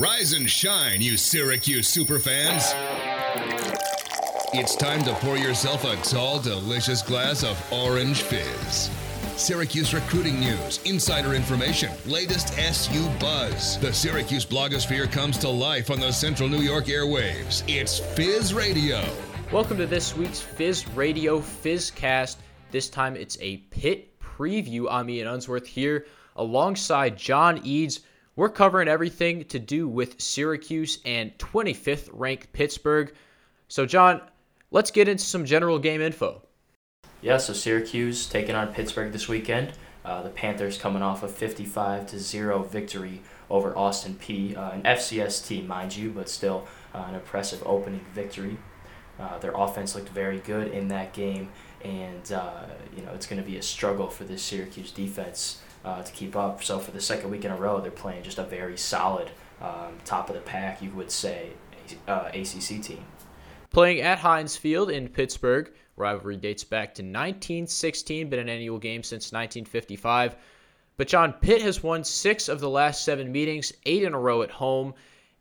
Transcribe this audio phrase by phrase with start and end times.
[0.00, 2.72] Rise and shine, you Syracuse superfans.
[4.54, 8.90] It's time to pour yourself a tall, delicious glass of orange fizz.
[9.36, 13.78] Syracuse recruiting news, insider information, latest SU buzz.
[13.80, 17.62] The Syracuse blogosphere comes to life on the Central New York airwaves.
[17.68, 19.02] It's Fizz Radio.
[19.52, 22.36] Welcome to this week's Fizz Radio Fizzcast.
[22.70, 24.86] This time it's a Pitt preview.
[24.90, 26.06] I'm Ian Unsworth here
[26.36, 28.00] alongside John Eads.
[28.40, 33.12] We're covering everything to do with Syracuse and 25th ranked Pittsburgh.
[33.68, 34.22] So, John,
[34.70, 36.40] let's get into some general game info.
[37.20, 39.74] Yeah, so Syracuse taking on Pittsburgh this weekend.
[40.06, 44.84] Uh, the Panthers coming off a 55 to 0 victory over Austin Peay, uh, an
[44.84, 48.56] FCS team, mind you, but still uh, an impressive opening victory.
[49.18, 51.50] Uh, their offense looked very good in that game,
[51.84, 52.64] and uh,
[52.96, 56.36] you know it's going to be a struggle for this Syracuse defense uh, to keep
[56.36, 56.62] up.
[56.62, 59.30] So for the second week in a row, they're playing just a very solid
[59.60, 61.50] um, top of the pack, you would say,
[62.08, 63.04] uh, ACC team.
[63.70, 69.02] Playing at Heinz Field in Pittsburgh, rivalry dates back to 1916, been an annual game
[69.02, 70.36] since 1955.
[70.96, 74.42] But John Pitt has won six of the last seven meetings, eight in a row
[74.42, 74.94] at home.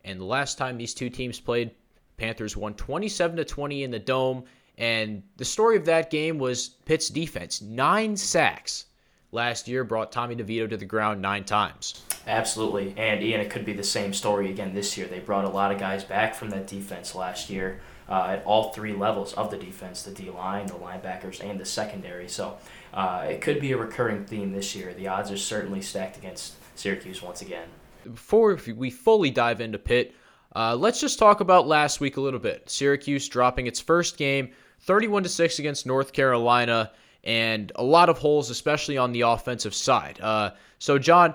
[0.05, 1.71] And the last time these two teams played,
[2.17, 4.43] Panthers won 27 to 20 in the dome.
[4.77, 8.85] And the story of that game was Pitt's defense, nine sacks
[9.31, 12.03] last year brought Tommy DeVito to the ground nine times.
[12.27, 12.93] Absolutely.
[12.97, 15.07] And Ian, it could be the same story again this year.
[15.07, 18.71] They brought a lot of guys back from that defense last year uh, at all
[18.71, 22.27] three levels of the defense the D line, the linebackers, and the secondary.
[22.27, 22.57] So
[22.93, 24.93] uh, it could be a recurring theme this year.
[24.93, 27.67] The odds are certainly stacked against Syracuse once again.
[28.03, 30.15] Before we fully dive into Pitt,
[30.55, 32.69] uh, let's just talk about last week a little bit.
[32.69, 34.49] Syracuse dropping its first game
[34.81, 36.91] 31 to 6 against North Carolina
[37.23, 40.19] and a lot of holes, especially on the offensive side.
[40.21, 41.33] Uh, so, John,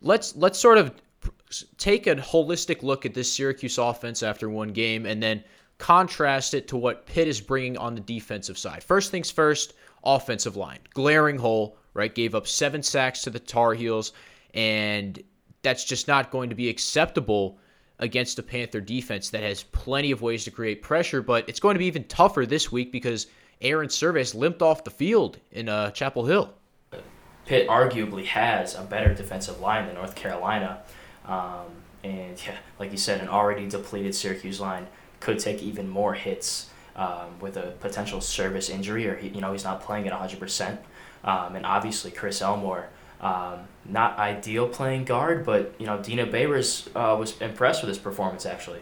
[0.00, 0.94] let's let's sort of
[1.78, 5.42] take a holistic look at this Syracuse offense after one game, and then
[5.78, 8.82] contrast it to what Pitt is bringing on the defensive side.
[8.82, 11.78] First things first, offensive line, glaring hole.
[11.94, 14.12] Right, gave up seven sacks to the Tar Heels,
[14.52, 15.18] and
[15.62, 17.58] that's just not going to be acceptable
[18.00, 21.22] against a Panther defense that has plenty of ways to create pressure.
[21.22, 23.28] But it's going to be even tougher this week because
[23.60, 26.52] Airon Servais limped off the field in uh, Chapel Hill.
[27.46, 30.82] Pitt arguably has a better defensive line than North Carolina.
[31.26, 31.66] Um,
[32.02, 34.86] and yeah, like you said, an already depleted Syracuse line
[35.20, 39.52] could take even more hits um, with a potential Servais injury, or he, you know
[39.52, 40.78] he's not playing at 100%.
[41.24, 42.88] Um, and obviously Chris Elmore,
[43.20, 47.98] um, not ideal playing guard, but you know Dino Babers uh, was impressed with his
[47.98, 48.80] performance actually.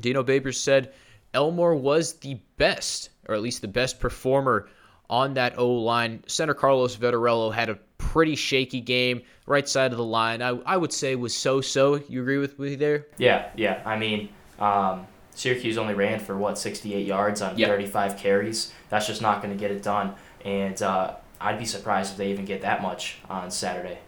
[0.00, 0.92] Dino Babers said
[1.34, 4.68] Elmore was the best, or at least the best performer
[5.08, 6.22] on that O line.
[6.26, 9.22] Center Carlos Vettorello had a pretty shaky game.
[9.46, 11.96] Right side of the line, I, I would say was so so.
[12.08, 13.06] You agree with me there?
[13.18, 13.82] Yeah, yeah.
[13.84, 14.28] I mean,
[14.60, 17.68] um, Syracuse only ran for what 68 yards on yep.
[17.68, 18.72] 35 carries.
[18.88, 20.14] That's just not going to get it done.
[20.44, 23.98] And uh, I'd be surprised if they even get that much on Saturday.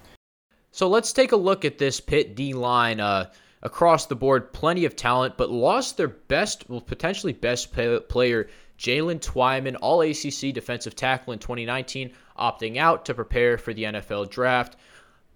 [0.70, 3.00] So let's take a look at this Pitt D line.
[3.00, 3.30] Uh,
[3.62, 7.72] across the board, plenty of talent, but lost their best, well, potentially best
[8.08, 8.48] player,
[8.78, 14.30] Jaylen Twyman, all ACC defensive tackle in 2019, opting out to prepare for the NFL
[14.30, 14.76] draft.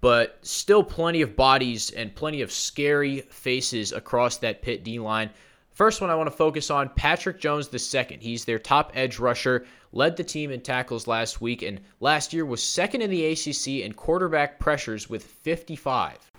[0.00, 5.30] But still, plenty of bodies and plenty of scary faces across that Pitt D line.
[5.70, 8.18] First one I want to focus on Patrick Jones II.
[8.20, 12.46] He's their top edge rusher, led the team in tackles last week, and last year
[12.46, 16.30] was second in the ACC in quarterback pressures with 55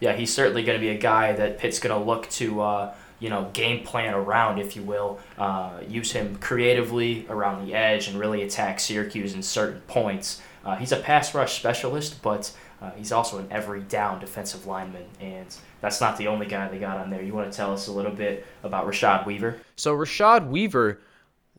[0.00, 2.94] yeah, he's certainly going to be a guy that Pitt's going to look to, uh,
[3.20, 5.18] you know, game plan around, if you will.
[5.38, 10.42] Uh, use him creatively around the edge and really attack Syracuse in certain points.
[10.64, 15.04] Uh, he's a pass rush specialist, but uh, he's also an every down defensive lineman,
[15.20, 15.46] and
[15.80, 17.22] that's not the only guy they got on there.
[17.22, 19.60] You want to tell us a little bit about Rashad Weaver?
[19.76, 21.00] So Rashad Weaver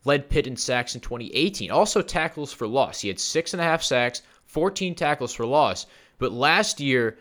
[0.04, 1.70] led Pitt in sacks in 2018.
[1.70, 3.00] Also tackles for loss.
[3.00, 5.86] He had six and a half sacks, 14 tackles for loss.
[6.18, 7.18] But last year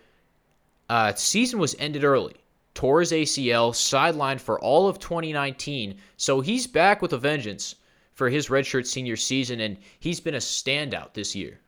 [0.89, 2.35] uh, season was ended early.
[2.75, 5.97] Tore his ACL, sidelined for all of 2019.
[6.17, 7.75] So he's back with a vengeance
[8.13, 11.59] for his redshirt senior season, and he's been a standout this year.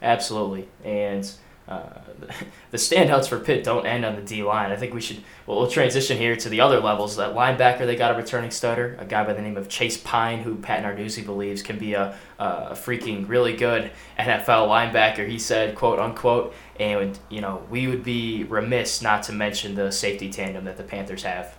[0.00, 0.68] Absolutely.
[0.84, 1.30] And
[1.68, 2.00] uh,
[2.70, 4.70] the standouts for Pitt don't end on the D line.
[4.70, 7.16] I think we should well, we'll transition here to the other levels.
[7.16, 10.40] That linebacker, they got a returning starter, a guy by the name of Chase Pine,
[10.40, 15.28] who Pat Narduzzi believes can be a, a freaking really good NFL linebacker.
[15.28, 19.90] He said, "quote unquote," and you know we would be remiss not to mention the
[19.90, 21.56] safety tandem that the Panthers have.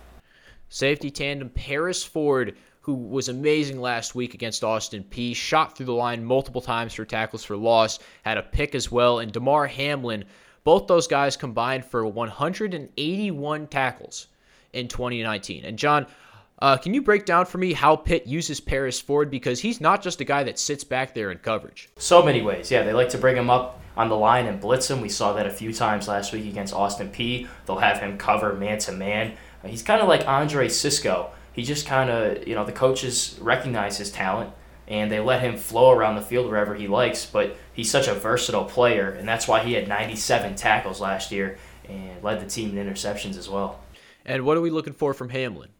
[0.70, 2.54] Safety tandem Paris Ford
[2.88, 5.36] who was amazing last week against Austin Peay.
[5.36, 9.18] Shot through the line multiple times for tackles for loss, had a pick as well,
[9.18, 10.24] and Damar Hamlin.
[10.64, 14.28] Both those guys combined for 181 tackles
[14.72, 15.66] in 2019.
[15.66, 16.06] And John,
[16.60, 19.30] uh, can you break down for me how Pitt uses Paris Ford?
[19.30, 21.90] Because he's not just a guy that sits back there in coverage.
[21.98, 22.70] So many ways.
[22.70, 25.02] Yeah, they like to bring him up on the line and blitz him.
[25.02, 27.48] We saw that a few times last week against Austin Peay.
[27.66, 29.36] They'll have him cover man to man.
[29.62, 31.32] He's kind of like Andre Cisco.
[31.58, 34.52] He just kind of, you know, the coaches recognize his talent
[34.86, 37.26] and they let him flow around the field wherever he likes.
[37.26, 41.58] But he's such a versatile player, and that's why he had 97 tackles last year
[41.88, 43.80] and led the team in interceptions as well.
[44.24, 45.70] And what are we looking for from Hamlin?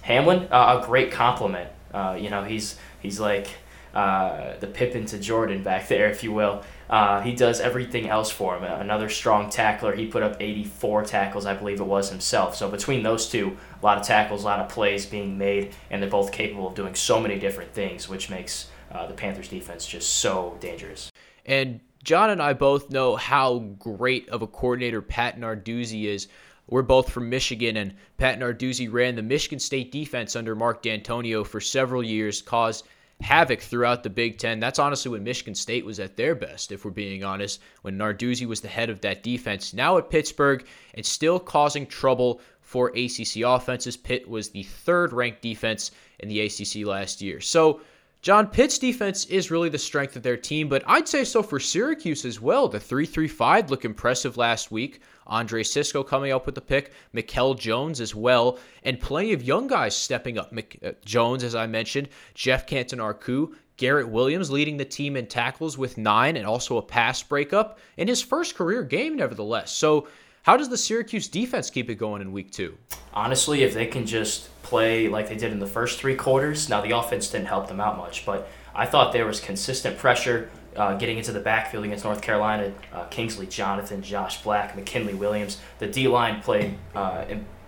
[0.00, 1.68] Hamlin, uh, a great compliment.
[1.92, 3.48] Uh, you know, he's he's like
[3.96, 6.62] uh, the Pippen to Jordan back there, if you will.
[6.90, 8.62] Uh, he does everything else for him.
[8.62, 9.96] Another strong tackler.
[9.96, 12.54] He put up 84 tackles, I believe it was himself.
[12.54, 16.02] So between those two, a lot of tackles, a lot of plays being made, and
[16.02, 19.86] they're both capable of doing so many different things, which makes uh, the Panthers defense
[19.86, 21.10] just so dangerous.
[21.46, 26.28] And John and I both know how great of a coordinator Pat Narduzzi is.
[26.68, 31.46] We're both from Michigan, and Pat Narduzzi ran the Michigan State defense under Mark Dantonio
[31.46, 32.86] for several years, caused
[33.20, 34.60] havoc throughout the Big Ten.
[34.60, 38.46] That's honestly when Michigan State was at their best, if we're being honest, when Narduzzi
[38.46, 39.72] was the head of that defense.
[39.72, 40.64] Now at Pittsburgh,
[40.94, 43.96] it's still causing trouble for ACC offenses.
[43.96, 47.40] Pitt was the third ranked defense in the ACC last year.
[47.40, 47.80] So,
[48.26, 51.60] John, Pitt's defense is really the strength of their team, but I'd say so for
[51.60, 52.66] Syracuse as well.
[52.66, 55.00] The 3 3 5 looked impressive last week.
[55.28, 59.68] Andre Cisco coming up with the pick, Mikel Jones as well, and plenty of young
[59.68, 60.52] guys stepping up.
[60.52, 65.96] Uh, Jones, as I mentioned, Geoff Cantin-Arku, Garrett Williams leading the team in tackles with
[65.96, 69.70] nine and also a pass breakup in his first career game, nevertheless.
[69.70, 70.08] So,
[70.46, 72.78] how does the Syracuse defense keep it going in week two?
[73.12, 76.80] Honestly, if they can just play like they did in the first three quarters, now
[76.80, 80.94] the offense didn't help them out much, but I thought there was consistent pressure uh,
[80.98, 85.58] getting into the backfield against North Carolina, uh, Kingsley Jonathan, Josh Black, McKinley Williams.
[85.80, 87.24] The D line played, uh,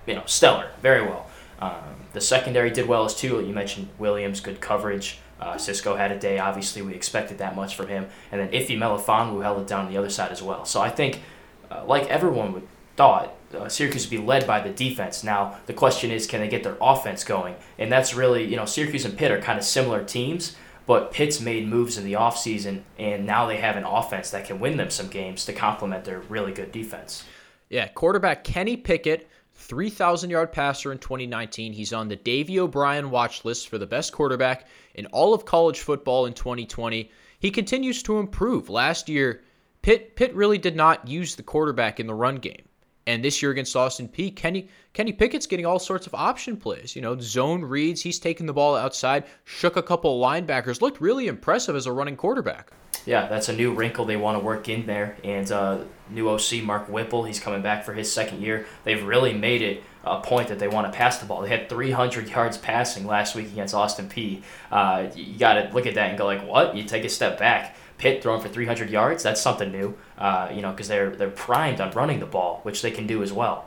[0.07, 1.29] you know, stellar, very well.
[1.59, 1.73] Um,
[2.13, 3.45] the secondary did well as too.
[3.45, 5.19] You mentioned Williams, good coverage.
[5.41, 6.39] Uh, Cisco had a day.
[6.39, 8.07] Obviously, we expected that much from him.
[8.31, 10.65] And then Ife Melifonwu held it down on the other side as well.
[10.65, 11.23] So I think,
[11.71, 15.23] uh, like everyone would thought, uh, Syracuse would be led by the defense.
[15.23, 17.55] Now the question is, can they get their offense going?
[17.79, 20.57] And that's really, you know, Syracuse and Pitt are kind of similar teams.
[20.89, 24.59] But Pitt's made moves in the offseason, and now they have an offense that can
[24.59, 27.25] win them some games to complement their really good defense.
[27.69, 31.75] Yeah, quarterback Kenny Pickett, 3,000 yard passer in 2019.
[31.75, 35.81] He's on the Davy O'Brien watch list for the best quarterback in all of college
[35.81, 37.11] football in 2020.
[37.39, 38.71] He continues to improve.
[38.71, 39.43] Last year,
[39.89, 42.69] Pitt, Pitt really did not use the quarterback in the run game.
[43.07, 46.95] And this year against Austin Peay, Kenny Kenny Pickett's getting all sorts of option plays.
[46.95, 48.03] You know, zone reads.
[48.03, 50.83] He's taking the ball outside, shook a couple of linebackers.
[50.83, 52.71] Looked really impressive as a running quarterback.
[53.07, 55.17] Yeah, that's a new wrinkle they want to work in there.
[55.25, 58.67] And uh, new OC Mark Whipple, he's coming back for his second year.
[58.85, 61.41] They've really made it a point that they want to pass the ball.
[61.41, 64.43] They had 300 yards passing last week against Austin Peay.
[64.71, 66.77] Uh, you got to look at that and go like, what?
[66.77, 67.75] You take a step back.
[67.99, 69.97] Pitt throwing for 300 yards, that's something new.
[70.17, 73.23] Uh, you know, because they're they're primed on running the ball, which they can do
[73.23, 73.67] as well.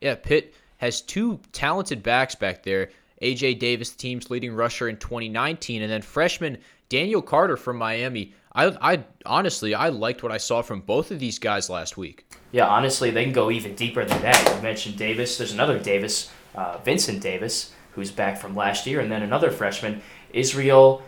[0.00, 2.90] Yeah, Pitt has two talented backs back there.
[3.22, 6.58] AJ Davis, the team's leading rusher in 2019, and then freshman
[6.88, 8.34] Daniel Carter from Miami.
[8.52, 12.26] I, I honestly, I liked what I saw from both of these guys last week.
[12.52, 14.54] Yeah, honestly, they can go even deeper than that.
[14.54, 15.38] You mentioned Davis.
[15.38, 20.02] There's another Davis, uh, Vincent Davis, who's back from last year, and then another freshman,
[20.32, 21.02] Israel.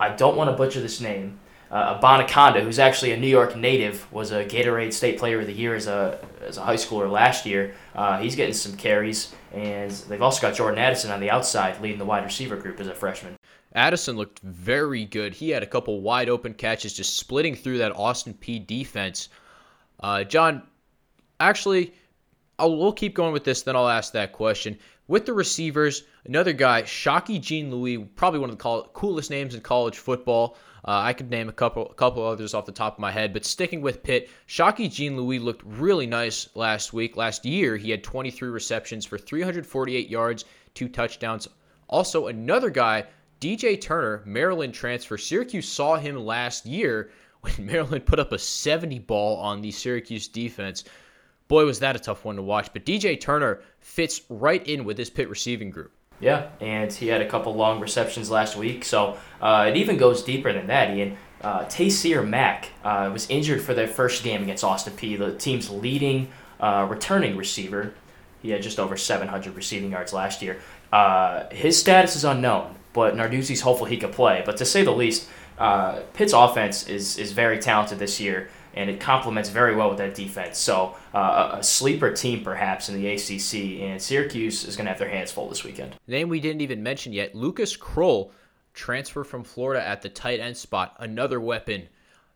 [0.00, 1.38] I don't want to butcher this name
[1.72, 5.54] uh, Abanikanda, who's actually a New York native, was a Gatorade State Player of the
[5.54, 7.74] Year as a, as a high schooler last year.
[7.94, 11.98] Uh, he's getting some carries, and they've also got Jordan Addison on the outside leading
[11.98, 13.36] the wide receiver group as a freshman.
[13.74, 15.32] Addison looked very good.
[15.32, 19.30] He had a couple wide open catches, just splitting through that Austin Peay defense.
[20.00, 20.64] Uh, John,
[21.40, 21.94] actually,
[22.58, 24.78] I'll, we'll keep going with this, then I'll ask that question.
[25.08, 29.96] With the receivers, another guy, Shocky Jacques-Louis, probably one of the coolest names in college
[29.96, 30.58] football.
[30.84, 33.44] Uh, I could name a couple couple others off the top of my head, but
[33.44, 37.16] sticking with Pitt, Shocky Jacques-Louis looked really nice last week.
[37.16, 41.46] Last year, he had 23 receptions for 348 yards, two touchdowns.
[41.88, 43.04] Also, another guy,
[43.40, 45.16] DJ Turner, Maryland transfer.
[45.16, 47.12] Syracuse saw him last year
[47.42, 50.84] when Maryland put up a 70 ball on the Syracuse defense.
[51.46, 52.72] Boy, was that a tough one to watch.
[52.72, 55.92] But DJ Turner fits right in with this Pitt receiving group.
[56.22, 58.84] Yeah, and he had a couple long receptions last week.
[58.84, 61.18] So uh, it even goes deeper than that, Ian.
[61.42, 65.68] Uh, Taysir Mack uh, was injured for their first game against Austin Peay, the team's
[65.68, 66.28] leading
[66.60, 67.92] uh, returning receiver.
[68.40, 70.60] He had just over 700 receiving yards last year.
[70.92, 74.44] Uh, his status is unknown, but Narduzzi's hopeful he could play.
[74.46, 78.48] But to say the least, uh, Pitt's offense is, is very talented this year.
[78.74, 80.58] And it complements very well with that defense.
[80.58, 84.98] So uh, a sleeper team perhaps in the ACC, and Syracuse is going to have
[84.98, 85.96] their hands full this weekend.
[86.06, 88.30] Name we didn't even mention yet: Lucas Krull,
[88.74, 91.88] transfer from Florida at the tight end spot, another weapon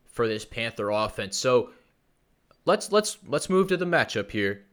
[0.04, 1.36] for this Panther offense.
[1.36, 1.70] So
[2.64, 4.64] let's let's let's move to the matchup here.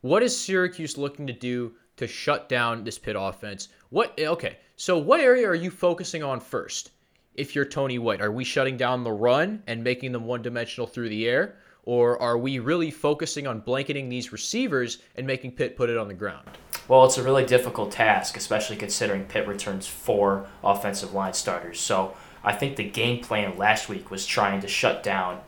[0.00, 3.68] What is Syracuse looking to do to shut down this Pitt offense?
[3.90, 4.58] What okay?
[4.76, 6.90] So what area are you focusing on first?
[7.34, 11.08] If you're Tony White, are we shutting down the run and making them one-dimensional through
[11.08, 15.90] the air, or are we really focusing on blanketing these receivers and making Pitt put
[15.90, 16.48] it on the ground?
[16.86, 21.80] Well, it's a really difficult task, especially considering Pitt returns four offensive line starters.
[21.80, 25.40] So I think the game plan last week was trying to shut down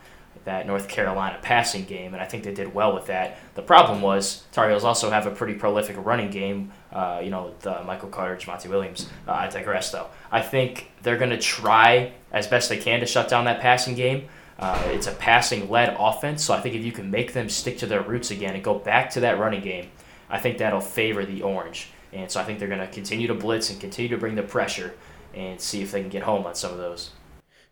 [0.44, 3.38] that North Carolina passing game, and I think they did well with that.
[3.54, 6.72] The problem was Tar Heels also have a pretty prolific running game.
[6.96, 9.10] Uh, you know, uh, Michael Carter, Javonte Williams.
[9.28, 10.06] Uh, I digress, though.
[10.32, 13.94] I think they're going to try as best they can to shut down that passing
[13.94, 14.28] game.
[14.58, 17.86] Uh, it's a passing-led offense, so I think if you can make them stick to
[17.86, 19.90] their roots again and go back to that running game,
[20.30, 21.90] I think that'll favor the Orange.
[22.14, 24.42] And so I think they're going to continue to blitz and continue to bring the
[24.42, 24.94] pressure
[25.34, 27.10] and see if they can get home on some of those.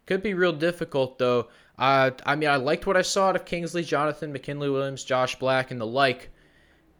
[0.04, 1.48] Could be real difficult though.
[1.78, 5.36] Uh, I mean, I liked what I saw out of Kingsley, Jonathan, McKinley Williams, Josh
[5.36, 6.28] Black, and the like,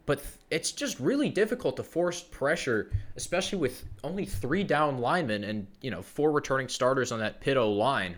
[0.06, 5.66] but it's just really difficult to force pressure, especially with only three down linemen and
[5.80, 8.16] you know four returning starters on that Pitt O line.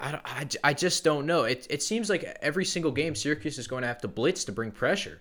[0.00, 1.44] I, I, I just don't know.
[1.44, 4.52] It, it seems like every single game Syracuse is going to have to blitz to
[4.52, 5.20] bring pressure.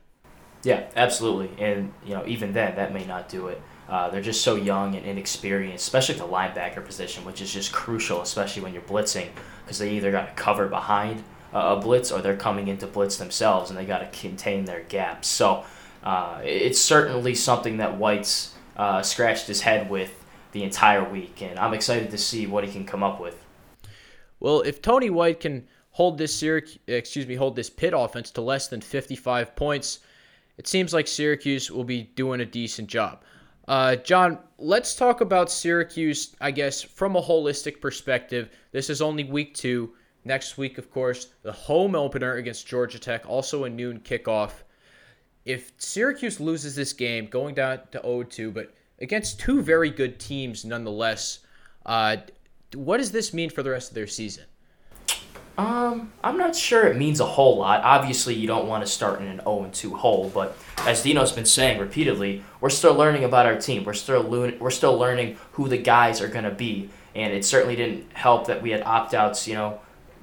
[0.64, 1.52] Yeah, absolutely.
[1.64, 3.62] And you know, even then, that may not do it.
[3.88, 8.22] Uh, they're just so young and inexperienced, especially the linebacker position, which is just crucial,
[8.22, 9.28] especially when you're blitzing,
[9.64, 11.24] because they either got to cover behind
[11.60, 15.28] a blitz or they're coming into blitz themselves, and they got to contain their gaps.
[15.28, 15.64] So
[16.04, 21.58] uh, it's certainly something that White's uh, scratched his head with the entire week, and
[21.58, 23.42] I'm excited to see what he can come up with.
[24.40, 28.42] Well, if Tony White can hold this Syracuse, excuse me, hold this Pitt offense to
[28.42, 30.00] less than 55 points,
[30.58, 33.24] it seems like Syracuse will be doing a decent job.
[33.68, 38.50] Uh, John, let's talk about Syracuse, I guess, from a holistic perspective.
[38.72, 39.94] This is only week two.
[40.28, 44.64] Next week, of course, the home opener against Georgia Tech, also a noon kickoff.
[45.46, 50.20] If Syracuse loses this game, going down to 0 2, but against two very good
[50.20, 51.40] teams nonetheless,
[51.86, 52.18] uh,
[52.74, 54.46] what does this mean for the rest of their season?
[55.60, 57.84] Um, I'm not sure it means a whole lot.
[57.84, 61.46] Obviously, you don't want to start in an 0 2 hole, but as Dino's been
[61.46, 63.84] saying repeatedly, we're still learning about our team.
[63.84, 67.46] We're still lo- we're still learning who the guys are going to be, and it
[67.46, 69.80] certainly didn't help that we had opt outs, you know,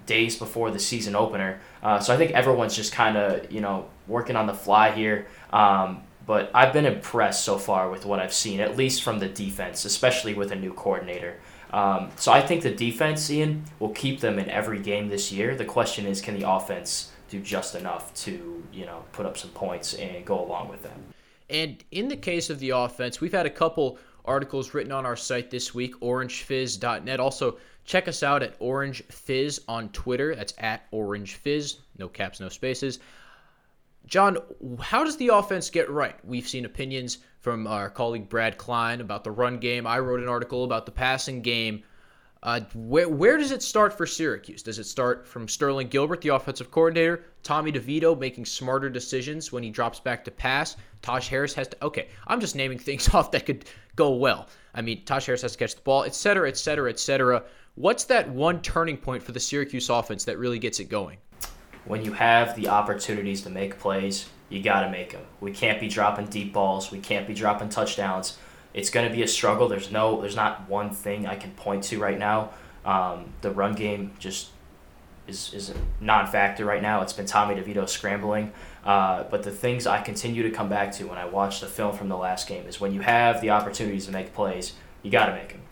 [0.06, 1.60] days before the season opener.
[1.82, 5.26] Uh, so I think everyone's just kind of you know working on the fly here.
[5.52, 9.28] Um, but I've been impressed so far with what I've seen, at least from the
[9.28, 11.38] defense, especially with a new coordinator.
[11.72, 15.56] Um, so I think the defense, Ian, will keep them in every game this year.
[15.56, 19.50] The question is, can the offense do just enough to, you know, put up some
[19.50, 21.02] points and go along with them?
[21.48, 25.16] And in the case of the offense, we've had a couple articles written on our
[25.16, 27.20] site this week, orangefizz.net.
[27.20, 30.34] Also, check us out at Orange Fizz on Twitter.
[30.34, 32.98] That's at Orange Fizz, no caps, no spaces.
[34.06, 34.38] John,
[34.80, 36.16] how does the offense get right?
[36.24, 39.86] We've seen opinions from our colleague Brad Klein about the run game.
[39.86, 41.82] I wrote an article about the passing game.
[42.42, 44.64] Uh, where, where does it start for Syracuse?
[44.64, 49.62] Does it start from Sterling Gilbert, the offensive coordinator, Tommy DeVito making smarter decisions when
[49.62, 50.76] he drops back to pass?
[51.02, 51.84] Taj Harris has to.
[51.84, 54.48] Okay, I'm just naming things off that could go well.
[54.74, 57.44] I mean, Taj Harris has to catch the ball, et cetera, et cetera, et cetera.
[57.74, 61.16] What's that one turning point for the Syracuse offense that really gets it going?
[61.86, 65.22] When you have the opportunities to make plays, you got to make them.
[65.40, 66.90] We can't be dropping deep balls.
[66.90, 68.36] We can't be dropping touchdowns.
[68.74, 69.68] It's going to be a struggle.
[69.68, 72.50] There's no, there's not one thing I can point to right now.
[72.84, 74.50] Um, the run game just
[75.26, 77.00] is, is a non-factor right now.
[77.00, 78.52] It's been Tommy DeVito scrambling.
[78.84, 81.96] Uh, but the things I continue to come back to when I watch the film
[81.96, 85.26] from the last game is when you have the opportunities to make plays, you got
[85.26, 85.62] to make them.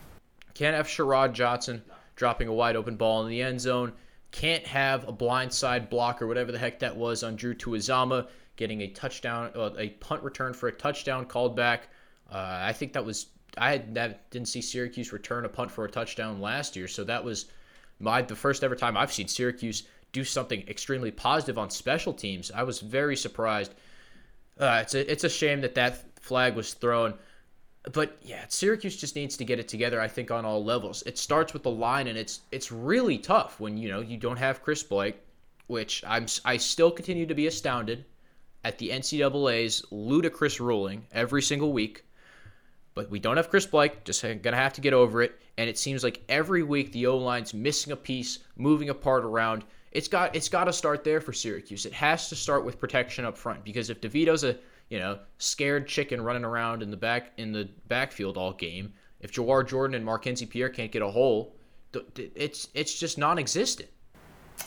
[0.55, 1.83] Can't have Sherrod Johnson
[2.21, 3.91] dropping a wide open ball in the end zone.
[4.29, 8.81] Can't have a blindside block or whatever the heck that was on Drew Tuizama getting
[8.81, 11.87] a touchdown, uh, a punt return for a touchdown called back.
[12.31, 13.25] Uh, I think that was
[13.57, 17.03] I had, that didn't see Syracuse return a punt for a touchdown last year, so
[17.05, 17.47] that was
[17.99, 22.51] my the first ever time I've seen Syracuse do something extremely positive on special teams.
[22.51, 23.73] I was very surprised.
[24.59, 27.15] Uh, it's a it's a shame that that flag was thrown,
[27.93, 29.99] but yeah, Syracuse just needs to get it together.
[29.99, 31.01] I think on all levels.
[31.05, 34.37] It starts with the line, and it's it's really tough when you know you don't
[34.37, 35.15] have Chris Bleich,
[35.67, 38.05] which I'm I still continue to be astounded
[38.63, 42.05] at the NCAA's ludicrous ruling every single week.
[42.93, 45.39] But we don't have Chris Bleich, just gonna have to get over it.
[45.57, 49.63] And it seems like every week the O line's missing a piece, moving apart around,
[49.91, 51.85] it's got it's got to start there for Syracuse.
[51.85, 54.57] It has to start with protection up front because if DeVito's a
[54.91, 59.31] you know scared chicken running around in the back in the backfield all game, if
[59.31, 61.55] Jawhar Jordan and Markenzie Pierre can't get a hole,
[62.15, 63.89] it's it's just non-existent.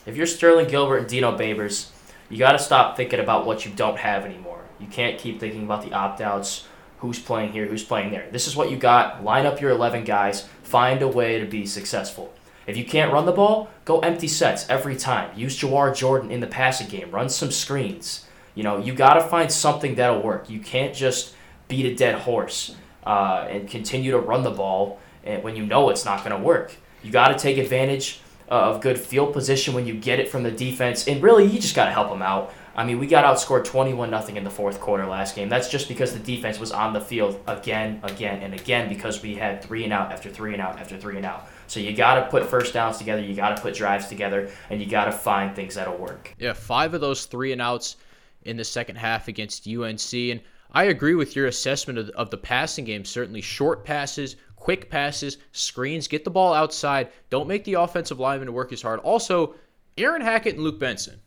[0.07, 1.91] If you're Sterling Gilbert and Dino Babers,
[2.29, 4.65] you got to stop thinking about what you don't have anymore.
[4.81, 6.67] You can't keep thinking about the opt-outs,
[6.99, 8.27] who's playing here, who's playing there.
[8.33, 9.23] This is what you got.
[9.23, 10.49] Line up your 11 guys.
[10.63, 12.33] Find a way to be successful.
[12.67, 15.39] If you can't run the ball, go empty sets every time.
[15.39, 17.11] Use Jawhar Jordan in the passing game.
[17.11, 18.24] Run some screens.
[18.55, 20.49] You know, you got to find something that'll work.
[20.49, 21.35] You can't just
[21.69, 25.01] beat a dead horse uh, and continue to run the ball
[25.43, 26.77] when you know it's not going to work.
[27.03, 30.51] You got to take advantage of good field position when you get it from the
[30.51, 32.53] defense, and really, you just got to help them out.
[32.77, 35.49] I mean, we got outscored 21 nothing in the fourth quarter last game.
[35.49, 39.37] That's just because the defense was on the field again, again, and again because we
[39.37, 41.49] had three and out after three and out after three and out.
[41.69, 44.81] So you got to put first downs together, you got to put drives together, and
[44.81, 46.35] you got to find things that'll work.
[46.37, 47.97] Yeah, five of those three and outs
[48.45, 50.41] in the second half against UNC, and
[50.73, 53.05] I agree with your assessment of, of the passing game.
[53.05, 57.11] Certainly, short passes, quick passes, screens, get the ball outside.
[57.31, 59.01] Don't make the offensive lineman work as hard.
[59.01, 59.55] Also,
[59.97, 61.21] Aaron Hackett and Luke Benson,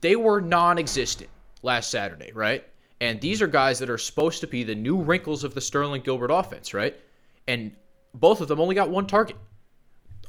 [0.00, 1.30] they were non existent
[1.62, 2.64] last Saturday, right?
[3.00, 6.02] And these are guys that are supposed to be the new wrinkles of the Sterling
[6.02, 6.96] Gilbert offense, right?
[7.46, 7.72] And
[8.14, 9.36] both of them only got one target.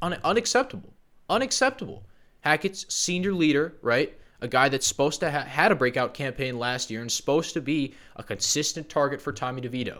[0.01, 0.93] Un- unacceptable.
[1.29, 2.03] Unacceptable.
[2.41, 4.17] Hackett's senior leader, right?
[4.41, 7.62] A guy that's supposed to ha- had a breakout campaign last year and supposed to
[7.62, 10.00] be a consistent target for Tommy DeVito.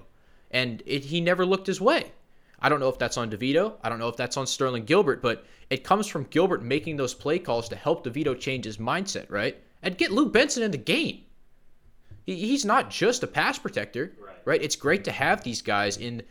[0.52, 2.12] And it, he never looked his way.
[2.60, 3.74] I don't know if that's on DeVito.
[3.84, 7.14] I don't know if that's on Sterling Gilbert, but it comes from Gilbert making those
[7.14, 9.58] play calls to help DeVito change his mindset, right?
[9.84, 11.24] And get Luke Benson in the game.
[12.26, 14.38] He, he's not just a pass protector, right.
[14.46, 14.62] right?
[14.62, 16.24] It's great to have these guys in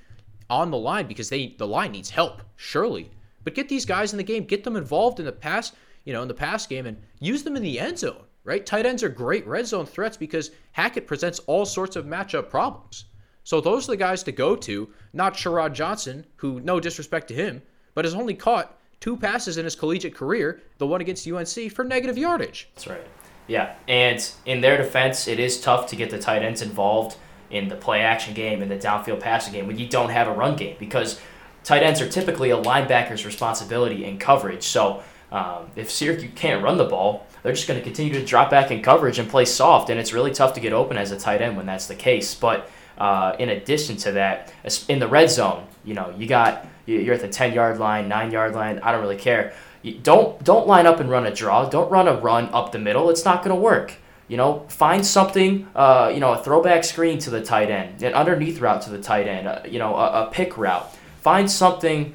[0.49, 3.11] on the line because they the line needs help, surely.
[3.45, 5.73] But get these guys in the game, get them involved in the pass,
[6.07, 8.65] you know, in the pass game and use them in the end zone, right?
[8.65, 13.05] Tight ends are great red zone threats because Hackett presents all sorts of matchup problems.
[13.45, 17.35] So those are the guys to go to, not Sherrod Johnson, who, no disrespect to
[17.35, 17.61] him,
[17.95, 21.85] but has only caught two passes in his collegiate career, the one against UNC, for
[21.85, 22.69] negative yardage.
[22.75, 23.07] That's right.
[23.49, 27.17] Yeah, and in their defense, it is tough to get the tight ends involved
[27.51, 30.33] in the play action game and the downfield passing game when you don't have a
[30.33, 31.21] run game because
[31.63, 34.65] tight ends are typically a linebacker's responsibility in coverage.
[34.65, 35.03] So
[35.37, 38.71] um, if Syracuse can't run the ball, they're just going to continue to drop back
[38.71, 41.43] in coverage and play soft, and it's really tough to get open as a tight
[41.43, 42.35] end when that's the case.
[42.35, 44.51] But uh, in addition to that,
[44.89, 48.31] in the red zone, you know, you got you're at the 10 yard line, 9
[48.31, 48.79] yard line.
[48.79, 49.53] I don't really care.
[49.83, 51.69] You don't don't line up and run a draw.
[51.69, 53.11] Don't run a run up the middle.
[53.11, 53.93] It's not going to work.
[54.29, 58.15] You know, find something, uh, you know, a throwback screen to the tight end, an
[58.15, 60.91] underneath route to the tight end, uh, you know, a, a pick route.
[61.21, 62.15] Find something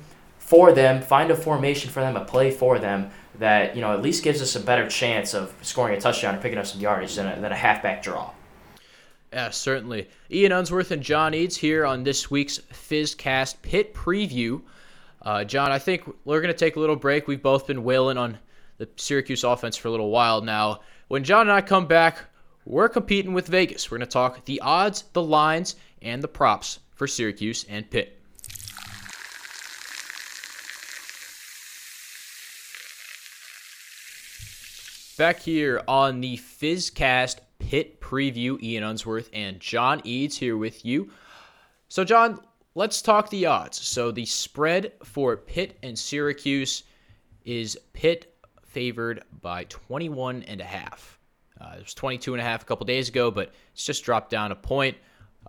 [0.51, 3.09] for them, find a formation for them, a play for them
[3.39, 6.43] that, you know, at least gives us a better chance of scoring a touchdown and
[6.43, 8.29] picking up some yardage than a, than a halfback draw.
[9.31, 10.09] Yeah, certainly.
[10.29, 14.61] Ian Unsworth and John Eads here on this week's Fizzcast Pitt Preview.
[15.21, 17.29] Uh, John, I think we're going to take a little break.
[17.29, 18.37] We've both been wailing on
[18.77, 20.81] the Syracuse offense for a little while now.
[21.07, 22.25] When John and I come back,
[22.65, 23.89] we're competing with Vegas.
[23.89, 28.20] We're going to talk the odds, the lines, and the props for Syracuse and Pitt.
[35.21, 41.12] Back here on the Fizzcast Pitt Preview, Ian Unsworth and John Eads here with you.
[41.89, 42.39] So, John,
[42.73, 43.79] let's talk the odds.
[43.79, 46.86] So, the spread for Pitt and Syracuse
[47.45, 51.19] is Pitt favored by 21 and a half.
[51.62, 54.31] Uh, it was 22 and a half a couple days ago, but it's just dropped
[54.31, 54.97] down a point.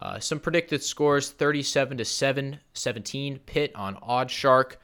[0.03, 4.75] Uh, some predicted scores 37 to 7, 17 Pitt on OddsShark.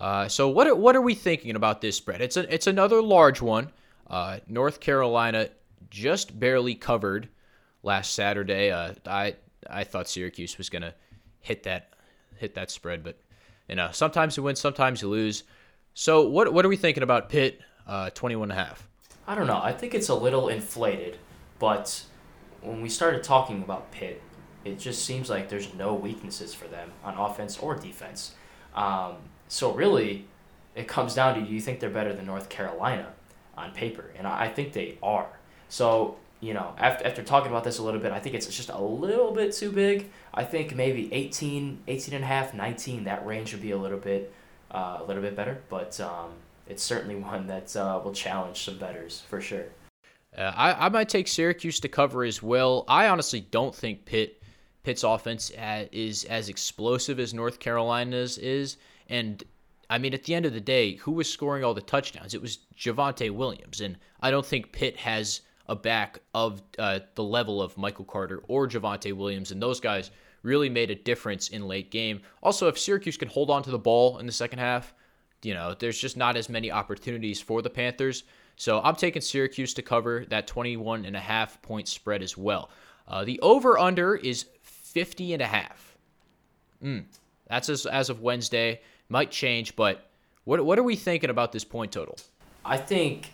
[0.00, 2.22] Uh, so what are, what are we thinking about this spread?
[2.22, 3.70] It's a, it's another large one.
[4.12, 5.48] Uh, North Carolina
[5.90, 7.28] just barely covered
[7.82, 8.70] last Saturday.
[8.70, 9.34] Uh, I
[9.68, 10.94] I thought Syracuse was gonna
[11.40, 11.94] hit that
[12.36, 13.18] hit that spread, but
[13.68, 15.42] you know sometimes you win, sometimes you lose.
[15.94, 17.60] So what what are we thinking about Pitt?
[17.86, 18.88] uh, 21 and a half.
[19.26, 19.60] I don't know.
[19.62, 21.18] I think it's a little inflated,
[21.58, 22.04] but
[22.60, 24.20] when we started talking about Pitt,
[24.64, 28.34] it just seems like there's no weaknesses for them on offense or defense.
[28.74, 29.16] Um,
[29.48, 30.26] so really,
[30.74, 33.12] it comes down to do you think they're better than North Carolina
[33.56, 34.10] on paper?
[34.16, 35.28] And I think they are.
[35.68, 38.68] So, you know, after, after talking about this a little bit, I think it's just
[38.68, 40.10] a little bit too big.
[40.34, 43.98] I think maybe 18, 18 and a half, 19, that range would be a little
[43.98, 44.32] bit,
[44.70, 45.62] uh, a little bit better.
[45.68, 46.30] But um,
[46.68, 49.66] it's certainly one that uh, will challenge some betters for sure.
[50.36, 52.84] Uh, I, I might take Syracuse to cover as well.
[52.88, 54.42] I honestly don't think Pitt
[54.82, 55.52] Pitt's offense
[55.92, 59.42] is as explosive as North Carolina's is, and
[59.92, 62.32] I mean, at the end of the day, who was scoring all the touchdowns?
[62.32, 67.22] It was Javonte Williams, and I don't think Pitt has a back of uh, the
[67.22, 70.10] level of Michael Carter or Javonte Williams, and those guys
[70.42, 72.22] really made a difference in late game.
[72.42, 74.94] Also, if Syracuse can hold on to the ball in the second half,
[75.42, 78.24] you know, there's just not as many opportunities for the Panthers.
[78.56, 82.70] So I'm taking Syracuse to cover that 21 and a half point spread as well.
[83.06, 85.98] Uh, the over under is 50 and a half.
[86.82, 87.04] Mm,
[87.46, 88.80] that's as, as of Wednesday.
[89.08, 90.08] Might change, but
[90.44, 92.16] what what are we thinking about this point total?
[92.64, 93.30] I think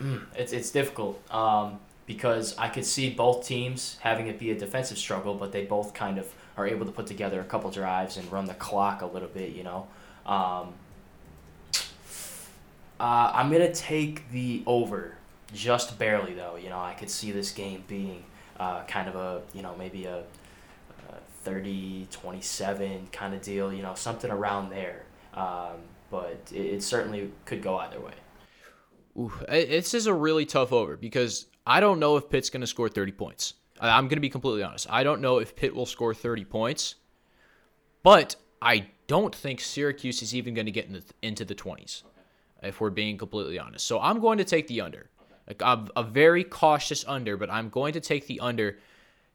[0.00, 4.58] mm, it's it's difficult um, because I could see both teams having it be a
[4.58, 8.16] defensive struggle, but they both kind of are able to put together a couple drives
[8.16, 9.52] and run the clock a little bit.
[9.52, 9.88] You know,
[10.26, 10.74] um,
[13.00, 15.16] uh, I'm gonna take the over,
[15.52, 16.56] just barely though.
[16.56, 18.24] You know, I could see this game being
[18.58, 23.72] uh, kind of a you know maybe a, a 30 27 kind of deal.
[23.72, 25.04] You know, something around there.
[25.38, 25.76] Um,
[26.10, 28.12] but it, it, certainly could go either way.
[29.16, 32.66] Ooh, this is a really tough over because I don't know if Pitt's going to
[32.66, 33.54] score 30 points.
[33.80, 34.88] I'm going to be completely honest.
[34.90, 36.96] I don't know if Pitt will score 30 points,
[38.02, 42.02] but I don't think Syracuse is even going to get in the, into the 20s,
[42.64, 43.86] if we're being completely honest.
[43.86, 45.08] So I'm going to take the under.
[45.60, 48.78] I'm a very cautious under, but I'm going to take the under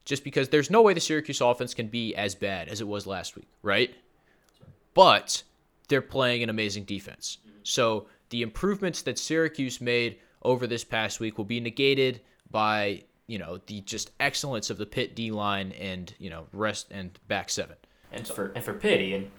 [0.04, 3.08] just because there's no way the Syracuse offense can be as bad as it was
[3.08, 3.96] last week, right?
[4.94, 5.44] But
[5.88, 7.39] they're playing an amazing defense.
[7.63, 13.39] So the improvements that Syracuse made over this past week will be negated by you
[13.39, 17.50] know the just excellence of the Pitt D line and you know rest and back
[17.50, 17.78] seven.
[18.12, 19.32] And for and for Pitt, and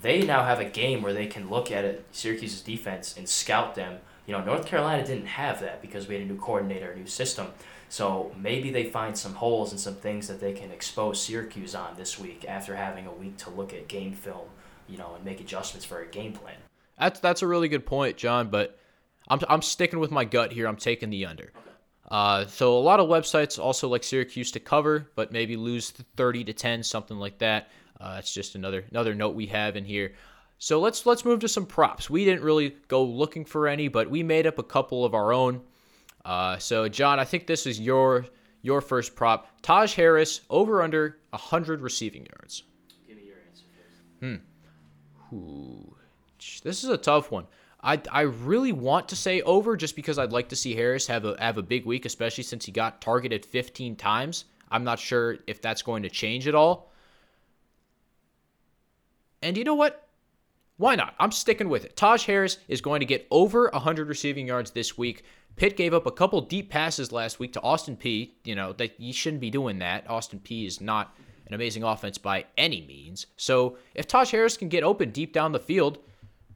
[0.00, 3.98] they now have a game where they can look at Syracuse's defense and scout them.
[4.26, 7.06] You know, North Carolina didn't have that because we had a new coordinator, a new
[7.06, 7.48] system.
[7.88, 11.96] So maybe they find some holes and some things that they can expose Syracuse on
[11.96, 14.46] this week after having a week to look at game film
[14.90, 16.56] you know, and make adjustments for a game plan.
[16.98, 18.50] That's that's a really good point, John.
[18.50, 18.78] But
[19.28, 20.66] I'm I'm sticking with my gut here.
[20.66, 21.52] I'm taking the under.
[22.10, 26.42] Uh, so a lot of websites also like Syracuse to cover, but maybe lose 30
[26.44, 27.70] to 10, something like that.
[28.00, 30.14] Uh, that's just another another note we have in here.
[30.58, 32.10] So let's let's move to some props.
[32.10, 35.32] We didn't really go looking for any, but we made up a couple of our
[35.32, 35.62] own.
[36.24, 38.26] Uh, so John, I think this is your
[38.62, 39.48] your first prop.
[39.62, 42.64] Taj Harris over under 100 receiving yards.
[43.06, 44.02] Give me your answer first.
[44.20, 44.49] Hmm.
[45.32, 45.94] Ooh,
[46.62, 47.46] this is a tough one.
[47.82, 51.24] I, I really want to say over just because I'd like to see Harris have
[51.24, 54.44] a have a big week, especially since he got targeted 15 times.
[54.70, 56.92] I'm not sure if that's going to change at all.
[59.42, 60.06] And you know what?
[60.76, 61.14] Why not?
[61.18, 61.96] I'm sticking with it.
[61.96, 65.24] Taj Harris is going to get over 100 receiving yards this week.
[65.56, 68.30] Pitt gave up a couple deep passes last week to Austin Peay.
[68.44, 70.08] You know, that you shouldn't be doing that.
[70.08, 70.66] Austin Peay.
[70.66, 71.16] is not
[71.50, 73.26] an amazing offense by any means.
[73.36, 75.98] So if Taj Harris can get open deep down the field,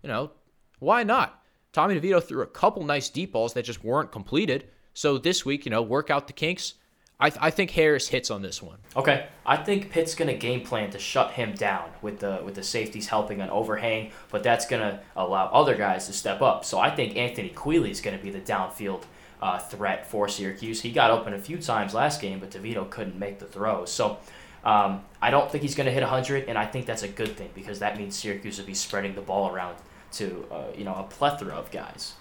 [0.03, 0.31] you know,
[0.79, 1.43] why not?
[1.73, 4.69] Tommy DeVito threw a couple nice deep balls that just weren't completed.
[4.93, 6.75] So this week, you know, work out the kinks.
[7.19, 8.79] I, th- I think Harris hits on this one.
[8.97, 12.63] Okay, I think Pitt's gonna game plan to shut him down with the with the
[12.63, 16.65] safeties helping on overhang, but that's gonna allow other guys to step up.
[16.65, 19.05] So I think Anthony Queeley is gonna be the downfield
[19.41, 20.81] uh, threat for Syracuse.
[20.83, 23.93] He got open a few times last game, but DeVito couldn't make the throws.
[23.93, 24.19] So
[24.65, 27.37] um, I don't think he's going to hit 100, and I think that's a good
[27.37, 29.77] thing because that means Syracuse will be spreading the ball around
[30.13, 32.15] to uh, you know a plethora of guys.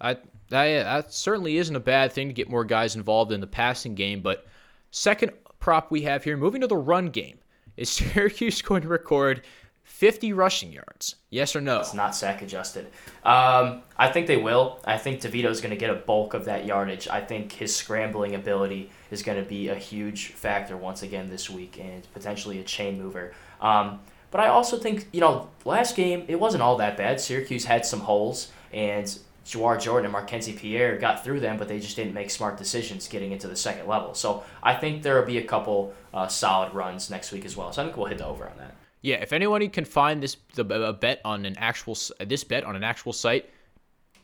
[0.00, 0.14] I
[0.50, 3.94] that, that certainly isn't a bad thing to get more guys involved in the passing
[3.94, 4.20] game.
[4.20, 4.46] But
[4.90, 7.38] second prop we have here, moving to the run game,
[7.76, 9.42] is Syracuse going to record
[9.84, 11.16] 50 rushing yards?
[11.30, 11.80] Yes or no?
[11.80, 12.86] It's not sack adjusted.
[13.24, 14.80] Um, I think they will.
[14.84, 17.08] I think DeVito's going to get a bulk of that yardage.
[17.08, 21.50] I think his scrambling ability is going to be a huge factor once again this
[21.50, 23.32] week and potentially a chain mover.
[23.60, 27.20] Um, but I also think, you know, last game, it wasn't all that bad.
[27.20, 29.06] Syracuse had some holes, and
[29.44, 33.08] Jawhar Jordan and Markenzie Pierre got through them, but they just didn't make smart decisions
[33.08, 34.14] getting into the second level.
[34.14, 37.72] So I think there will be a couple uh, solid runs next week as well.
[37.72, 38.74] So I think we'll hit the over on that.
[39.02, 42.76] Yeah, if anyone can find this the, a bet on an actual this bet on
[42.76, 43.50] an actual site,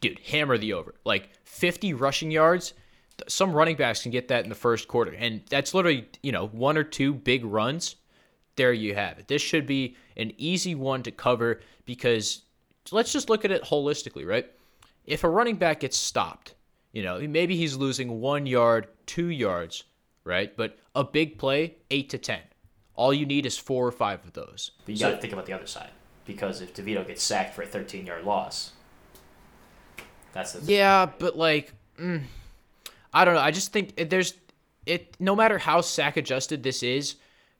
[0.00, 0.94] dude, hammer the over.
[1.04, 2.74] Like 50 rushing yards,
[3.26, 6.46] some running backs can get that in the first quarter, and that's literally you know
[6.48, 7.96] one or two big runs.
[8.56, 9.28] There you have it.
[9.28, 12.42] This should be an easy one to cover because
[12.90, 14.50] let's just look at it holistically, right?
[15.04, 16.54] If a running back gets stopped,
[16.92, 19.84] you know maybe he's losing one yard, two yards,
[20.24, 20.56] right?
[20.56, 22.40] But a big play, eight to ten
[22.98, 24.72] all you need is four or five of those.
[24.84, 25.90] But you so, got to think about the other side
[26.26, 28.72] because if DeVito gets sacked for a 13 yard loss,
[30.32, 31.06] that's the yeah.
[31.06, 32.24] But like, mm,
[33.12, 33.40] I don't know.
[33.40, 34.34] I just think there's
[34.86, 35.16] it.
[35.18, 37.16] No matter how sack adjusted this is,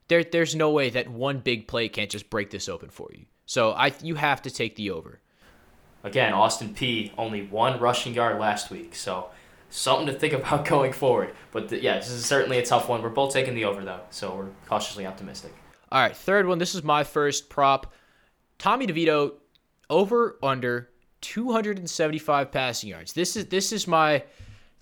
[0.08, 3.26] there there's no way that one big play can't just break this open for you.
[3.46, 5.20] So I you have to take the over.
[6.04, 9.30] again, Austin Peay only one rushing yard last week, so
[9.70, 11.34] something to think about going forward.
[11.52, 13.02] But the, yeah, this is certainly a tough one.
[13.02, 15.52] We're both taking the over though, so we're cautiously optimistic.
[15.90, 16.58] All right, third one.
[16.58, 17.92] This is my first prop.
[18.58, 19.34] Tommy DeVito
[19.88, 20.90] over under
[21.22, 23.12] 275 passing yards.
[23.12, 24.22] This is this is my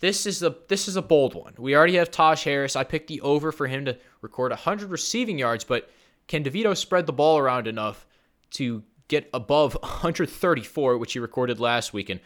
[0.01, 1.55] this is a this is a bold one.
[1.59, 2.77] We already have Taj Harris.
[2.77, 5.91] I picked the over for him to record 100 receiving yards, but
[6.29, 8.07] can DeVito spread the ball around enough
[8.51, 12.21] to get above 134, which he recorded last week, and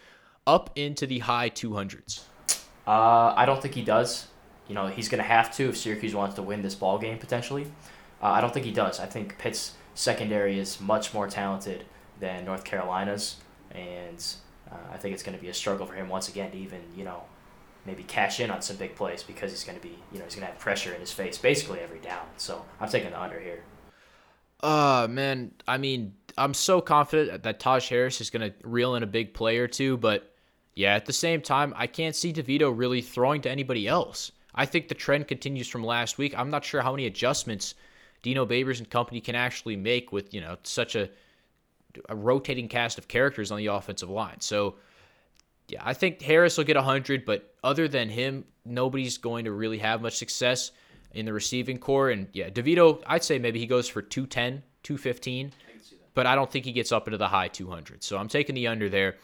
[0.47, 2.23] up into the high 200s?
[2.87, 4.27] Uh, I don't think he does.
[4.69, 7.19] You know, he's going to have to if Syracuse wants to win this ball game
[7.19, 7.67] potentially.
[8.23, 9.01] Uh, I don't think he does.
[9.01, 11.85] I think Pitt's secondary is much more talented
[12.19, 13.37] than North Carolina's,
[13.73, 14.25] and
[14.71, 16.81] uh, I think it's going to be a struggle for him once again to even
[16.97, 17.23] you know
[17.87, 20.35] maybe cash in on some big plays because he's going to be you know he's
[20.35, 22.27] going to have pressure in his face basically every down.
[22.37, 23.63] So I'm taking the under here.
[24.63, 29.03] Uh man, I mean, I'm so confident that Taj Harris is going to reel in
[29.03, 30.35] a big play or two, but
[30.75, 34.33] yeah, at the same time, I can't see DeVito really throwing to anybody else.
[34.55, 36.35] I think the trend continues from last week.
[36.37, 37.75] I'm not sure how many adjustments
[38.23, 41.09] Dino Babers and company can actually make with, you know, such a
[42.09, 44.41] a rotating cast of characters on the offensive line.
[44.41, 44.77] So,
[45.71, 49.79] yeah, I think Harris will get 100, but other than him, nobody's going to really
[49.79, 50.73] have much success
[51.13, 52.11] in the receiving core.
[52.11, 55.53] And yeah, DeVito, I'd say maybe he goes for 210, 215,
[56.15, 58.03] but I don't think he gets up into the high 200.
[58.03, 59.17] So I'm taking the under there.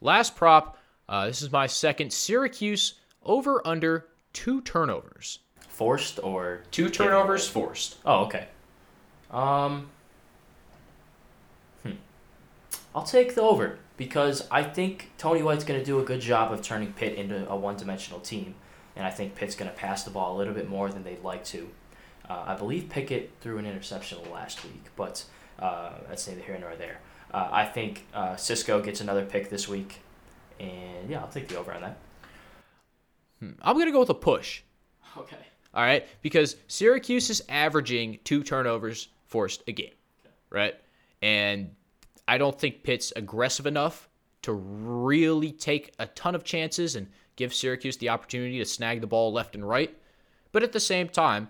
[0.00, 5.38] Last prop, uh, this is my second Syracuse over under two turnovers.
[5.68, 7.96] Forced or two turnovers forced.
[8.04, 8.48] Oh, okay.
[9.30, 9.88] Um,
[11.82, 11.92] hmm.
[12.94, 16.52] I'll take the over because I think Tony White's going to do a good job
[16.52, 18.54] of turning Pitt into a one-dimensional team,
[18.94, 21.22] and I think Pitt's going to pass the ball a little bit more than they'd
[21.22, 21.68] like to.
[22.28, 25.24] Uh, I believe Pickett threw an interception last week, but
[25.58, 27.00] uh, that's neither here nor there.
[27.32, 30.00] Uh, I think uh, Cisco gets another pick this week,
[30.60, 31.98] and yeah, I'll take the over on that.
[33.40, 33.50] Hmm.
[33.62, 34.62] I'm going to go with a push.
[35.16, 35.36] Okay.
[35.74, 39.92] All right, because Syracuse is averaging two turnovers forced a game,
[40.48, 40.74] right?
[41.20, 41.70] And
[42.28, 44.08] I don't think Pitt's aggressive enough
[44.42, 49.06] to really take a ton of chances and give Syracuse the opportunity to snag the
[49.06, 49.96] ball left and right.
[50.52, 51.48] But at the same time,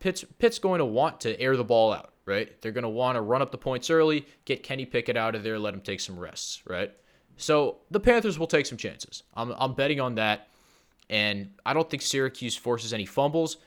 [0.00, 2.60] Pitt's Pitt's going to want to air the ball out, right?
[2.60, 5.42] They're going to want to run up the points early, get Kenny Pickett out of
[5.42, 6.92] there, let him take some rests, right?
[7.36, 9.22] So the Panthers will take some chances.
[9.34, 10.48] I'm, I'm betting on that.
[11.08, 13.58] And I don't think Syracuse forces any fumbles,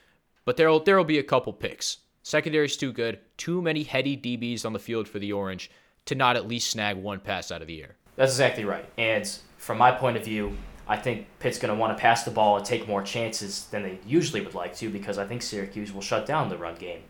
[0.45, 1.97] but there'll there'll be a couple picks.
[2.23, 3.19] Secondary's too good.
[3.37, 5.69] Too many heady DBs on the field for the Orange
[6.05, 7.95] to not at least snag one pass out of the air.
[8.15, 8.85] That's exactly right.
[8.97, 12.31] And from my point of view, I think Pitt's going to want to pass the
[12.31, 15.91] ball and take more chances than they usually would like to because I think Syracuse
[15.91, 17.01] will shut down the run game.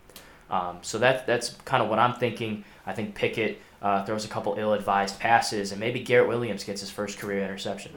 [0.50, 2.64] Um, so that that's kind of what I'm thinking.
[2.86, 6.92] I think Pickett uh, throws a couple ill-advised passes, and maybe Garrett Williams gets his
[6.92, 7.92] first career interception.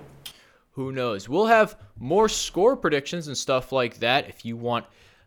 [0.73, 1.29] Who knows?
[1.29, 4.87] We'll have more score predictions and stuff like that if you want,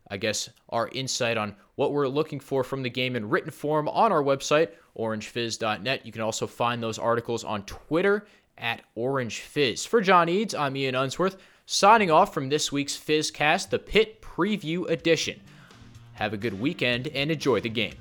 [0.10, 3.88] I guess, our insight on what we're looking for from the game in written form
[3.88, 6.06] on our website, orangefizz.net.
[6.06, 8.26] You can also find those articles on Twitter
[8.58, 9.88] at orangefizz.
[9.88, 14.90] For John Eads, I'm Ian Unsworth, signing off from this week's Fizzcast, the Pitt Preview
[14.90, 15.40] Edition.
[16.14, 17.96] Have a good weekend and enjoy the game.